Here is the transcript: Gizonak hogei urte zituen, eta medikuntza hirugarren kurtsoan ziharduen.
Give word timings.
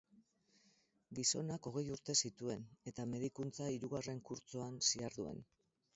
Gizonak 1.19 1.69
hogei 1.71 1.83
urte 1.95 2.15
zituen, 2.27 2.65
eta 2.93 3.07
medikuntza 3.13 3.71
hirugarren 3.77 4.27
kurtsoan 4.31 4.85
ziharduen. 4.89 5.45